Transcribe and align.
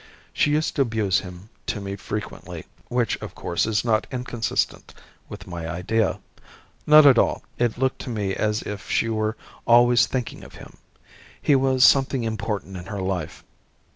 She 0.33 0.49
used 0.53 0.75
to 0.77 0.81
abuse 0.81 1.19
him 1.19 1.49
to 1.67 1.79
me 1.79 1.95
frequently, 1.95 2.65
which, 2.87 3.21
of 3.21 3.35
course, 3.35 3.67
is 3.67 3.85
not 3.85 4.07
inconsistent 4.11 4.95
with 5.29 5.45
my 5.45 5.69
idea. 5.69 6.19
Not 6.87 7.05
at 7.05 7.19
all. 7.19 7.43
It 7.59 7.77
looked 7.77 7.99
to 8.01 8.09
me 8.09 8.33
as 8.33 8.63
if 8.63 8.89
she 8.89 9.09
were 9.09 9.37
always 9.67 10.07
thinking 10.07 10.43
of 10.43 10.55
him. 10.55 10.77
He 11.39 11.55
was 11.55 11.83
something 11.83 12.23
important 12.23 12.77
in 12.77 12.85
her 12.85 12.99
life. 12.99 13.43